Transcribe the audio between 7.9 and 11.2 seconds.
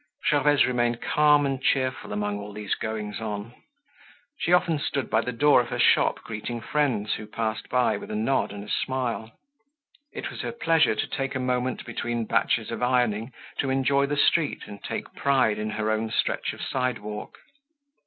with a nod and a smile. It was her pleasure to